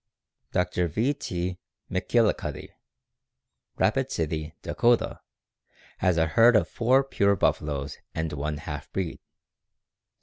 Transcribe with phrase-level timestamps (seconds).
[0.51, 0.87] Dr.
[0.87, 1.13] V.
[1.13, 1.59] T.
[1.91, 2.71] McGillicuddy,
[3.75, 5.21] Rapid City, Dakota,
[5.99, 9.19] has a herd of four pure buffaloes and one half breed.